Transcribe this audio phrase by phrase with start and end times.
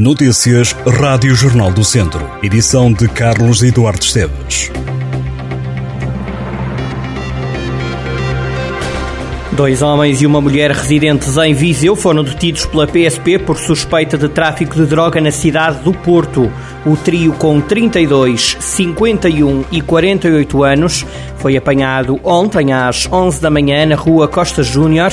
[0.00, 2.26] Notícias Rádio Jornal do Centro.
[2.42, 4.72] Edição de Carlos Eduardo Esteves.
[9.52, 14.26] Dois homens e uma mulher residentes em Viseu foram detidos pela PSP por suspeita de
[14.26, 16.50] tráfico de droga na cidade do Porto.
[16.86, 21.04] O trio com 32, 51 e 48 anos
[21.36, 25.12] foi apanhado ontem às 11 da manhã na rua Costa Júnior.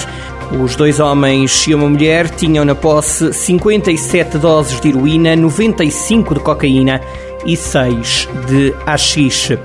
[0.51, 6.39] Os dois homens e uma mulher tinham na posse 57 doses de heroína, 95 de
[6.39, 7.01] cocaína
[7.45, 9.59] e 6 de haxixe.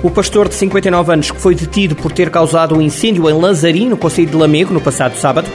[0.00, 3.88] O pastor de 59 anos que foi detido por ter causado um incêndio em Lanzarim,
[3.88, 5.48] no Conselho de Lamego, no passado sábado,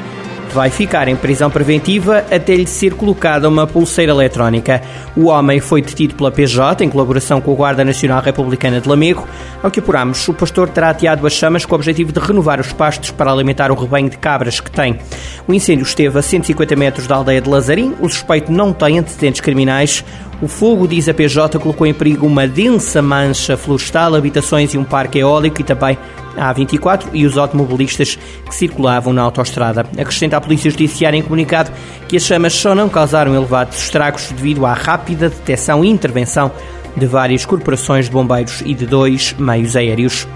[0.53, 4.81] vai ficar em prisão preventiva até lhe ser colocada uma pulseira eletrónica.
[5.15, 9.27] O homem foi detido pela PJ em colaboração com a Guarda Nacional Republicana de Lamego.
[9.61, 12.71] Ao que apuramos, o pastor terá ateado as chamas com o objetivo de renovar os
[12.73, 14.99] pastos para alimentar o rebanho de cabras que tem.
[15.47, 17.95] O incêndio esteve a 150 metros da aldeia de Lazarim.
[17.99, 20.03] O suspeito não tem antecedentes criminais.
[20.39, 24.83] O fogo, diz a PJ, colocou em perigo uma densa mancha florestal, habitações e um
[24.83, 25.97] parque eólico e também
[26.37, 29.81] a A24 e os automobilistas que circulavam na autoestrada.
[29.81, 31.71] Acrescenta a Polícia Judiciária em comunicado
[32.07, 36.51] que as chamas só não causaram elevados estragos devido à rápida detecção e intervenção
[36.95, 40.27] de várias corporações de bombeiros e de dois meios aéreos.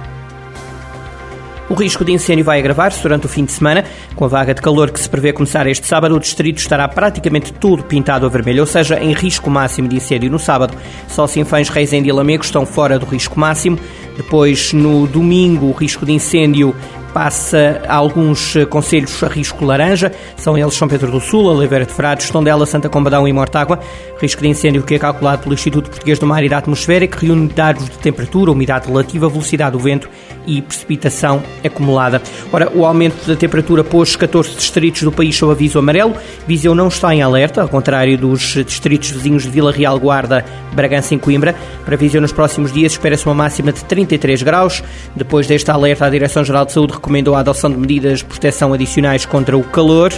[1.72, 3.86] O risco de incêndio vai agravar-se durante o fim de semana.
[4.14, 7.54] Com a vaga de calor que se prevê começar este sábado, o distrito estará praticamente
[7.54, 10.78] todo pintado a vermelho, ou seja, em risco máximo de incêndio no sábado.
[11.08, 13.80] Só Sinfãs, Reisende e Lamego estão fora do risco máximo.
[14.18, 16.76] Depois, no domingo, o risco de incêndio
[17.14, 21.94] passa alguns eh, conselhos a risco laranja, são eles São Pedro do Sul, Oliveira de
[21.94, 23.80] Frades, Tondela, Santa Combadão e Mortágua.
[24.20, 27.26] Risco de incêndio que é calculado pelo Instituto Português do Mar e da Atmosfera, que
[27.26, 30.10] reúne dados de temperatura, umidade relativa, velocidade do vento
[30.46, 32.22] e precipitação acumulada.
[32.52, 36.16] Ora, o aumento da temperatura pôs 14 distritos do país sob aviso amarelo.
[36.48, 41.14] Viseu não está em alerta, ao contrário dos distritos vizinhos de Vila Real, Guarda, Bragança
[41.16, 41.56] e Coimbra.
[41.86, 44.84] Para Viseu, nos próximos dias, espera-se uma máxima de 33 graus.
[45.16, 49.26] Depois deste alerta, a Direção-Geral de Saúde recomendou a adoção de medidas de proteção adicionais
[49.26, 50.14] contra o calor,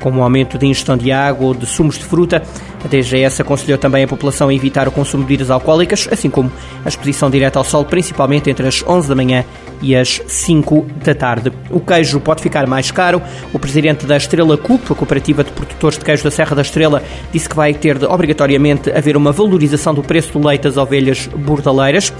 [0.00, 2.40] como o aumento de ingestão de água ou de sumos de fruta.
[2.84, 6.50] A DGS aconselhou também a população a evitar o consumo de bebidas alcoólicas, assim como
[6.84, 9.44] a exposição direta ao sol, principalmente entre as 11 da manhã
[9.82, 11.52] e as 5 da tarde.
[11.70, 13.20] O queijo pode ficar mais caro.
[13.52, 17.02] O presidente da Estrela CUP, a Cooperativa de Produtores de Queijo da Serra da Estrela,
[17.32, 21.26] disse que vai ter de obrigatoriamente haver uma valorização do preço do leite das ovelhas
[21.26, 22.12] bordaleiras.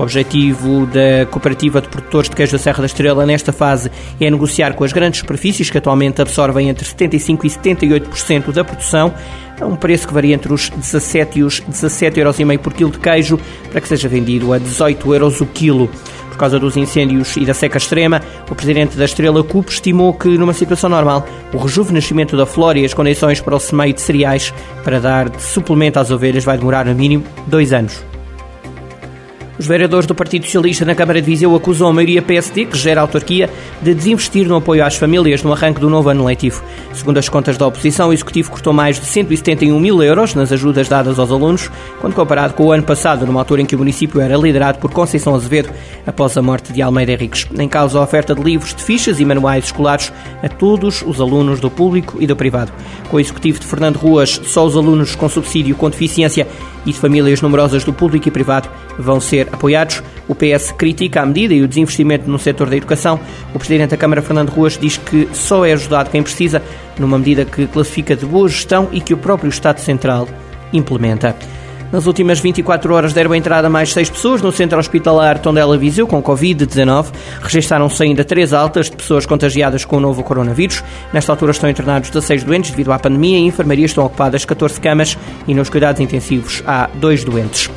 [0.00, 4.30] O objetivo da Cooperativa de Produtores de Queijo da Serra da Estrela nesta fase é
[4.30, 9.12] negociar com as grandes superfícies que atualmente absorvem entre 75% e 78% da produção,
[9.60, 12.98] a um preço que varia entre os 17 e os 17,5 euros por quilo de
[12.98, 13.38] queijo,
[13.70, 15.90] para que seja vendido a 18 euros o quilo.
[16.30, 20.28] Por causa dos incêndios e da seca extrema, o presidente da Estrela CUP estimou que,
[20.28, 24.50] numa situação normal, o rejuvenescimento da flora e as condições para o semeio de cereais
[24.82, 28.09] para dar de suplemento às ovelhas vai demorar no mínimo dois anos.
[29.60, 32.98] Os vereadores do Partido Socialista na Câmara de Viseu acusam a maioria PSD, que gera
[32.98, 33.50] a autarquia,
[33.82, 36.64] de desinvestir no apoio às famílias no arranque do novo ano letivo.
[36.94, 40.88] Segundo as contas da oposição, o Executivo cortou mais de 171 mil euros nas ajudas
[40.88, 41.70] dadas aos alunos,
[42.00, 44.90] quando comparado com o ano passado, numa altura em que o município era liderado por
[44.92, 45.68] Conceição Azevedo,
[46.06, 47.46] após a morte de Almeida Henriques.
[47.58, 50.10] Em causa a oferta de livros, de fichas e manuais escolares
[50.42, 52.72] a todos os alunos do público e do privado.
[53.10, 56.46] Com o Executivo de Fernando Ruas, só os alunos com subsídio com deficiência
[56.86, 60.02] e de famílias numerosas do público e privado vão ser apoiados.
[60.28, 63.18] O PS critica a medida e o desinvestimento no setor da educação.
[63.54, 66.62] O Presidente da Câmara, Fernando Ruas, diz que só é ajudado quem precisa,
[66.98, 70.28] numa medida que classifica de boa gestão e que o próprio Estado Central
[70.72, 71.34] implementa.
[71.92, 76.22] Nas últimas 24 horas deram entrada mais seis pessoas no centro hospitalar Tondela Viseu com
[76.22, 77.06] Covid-19.
[77.42, 80.84] Registaram-se ainda três altas de pessoas contagiadas com o novo coronavírus.
[81.12, 85.18] Nesta altura estão internados 16 doentes devido à pandemia em enfermaria estão ocupadas 14 camas
[85.48, 87.68] e nos cuidados intensivos há dois doentes.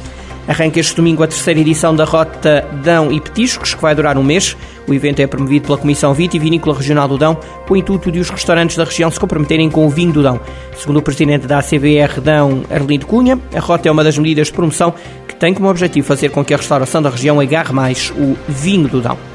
[0.48, 4.24] Arranca este domingo a terceira edição da Rota Dão e Petiscos, que vai durar um
[4.24, 4.58] mês.
[4.88, 8.30] O evento é promovido pela Comissão Vitivinícola Regional do Dão, com o intuito de os
[8.30, 10.42] restaurantes da região se comprometerem com o vinho do Dão.
[10.78, 14.54] Segundo o presidente da ACBR Dão, Arlindo Cunha, a rota é uma das medidas de
[14.54, 14.94] promoção
[15.28, 18.90] que tem como objetivo fazer com que a restauração da região agarre mais o vinho
[18.90, 19.33] do Dão.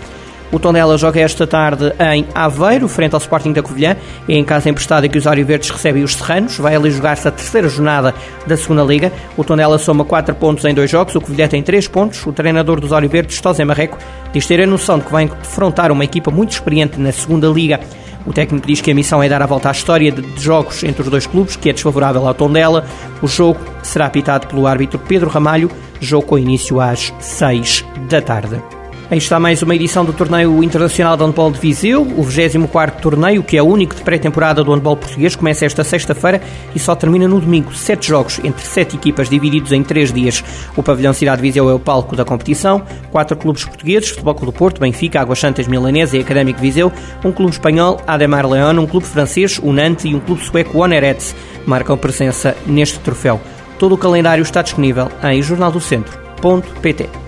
[0.51, 3.97] O Tondela joga esta tarde em Aveiro, frente ao Sporting da Covilhã.
[4.27, 6.57] É em casa emprestada que os Ário Verdes recebem os Serranos.
[6.57, 8.15] Vai ali jogar-se a terceira jornada
[8.47, 9.13] da segunda Liga.
[9.37, 11.15] O Tondela soma 4 pontos em dois jogos.
[11.15, 12.27] O Covilhã tem 3 pontos.
[12.27, 13.99] O treinador dos Ário Verdes, Tosé Marreco,
[14.33, 17.81] diz ter a noção de que vai defrontar uma equipa muito experiente na segunda Liga.
[18.27, 21.03] O técnico diz que a missão é dar a volta à história de jogos entre
[21.03, 22.87] os dois clubes, que é desfavorável ao Tondela.
[23.23, 28.78] O jogo será apitado pelo árbitro Pedro Ramalho, jogo com início às 6 da tarde.
[29.11, 33.43] Aí está mais uma edição do Torneio Internacional de Handball de Viseu, o 24º torneio,
[33.43, 36.43] que é o único de pré-temporada do handball português, começa esta sexta-feira
[36.75, 37.73] e só termina no domingo.
[37.75, 40.45] Sete jogos entre sete equipas divididos em três dias.
[40.77, 42.83] O pavilhão Cidade de Viseu é o palco da competição.
[43.11, 46.93] Quatro clubes portugueses, Futebol Clube do Porto, Benfica, Águas Santas, Milanese e Académico Viseu.
[47.25, 51.35] Um clube espanhol, Ademar León, um clube francês, o Nantes e um clube sueco, Onerets,
[51.65, 53.41] marcam presença neste troféu.
[53.79, 57.28] Todo o calendário está disponível em jornaldocentro.pt.